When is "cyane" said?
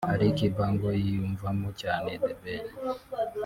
1.81-2.09